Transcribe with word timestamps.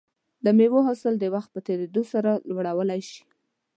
د 0.43 0.45
مېوو 0.57 0.85
حاصل 0.87 1.13
د 1.19 1.25
وخت 1.35 1.49
په 1.53 1.59
تېریدو 1.67 2.01
سره 2.13 2.31
لوړولی 2.47 3.01
شي. 3.09 3.21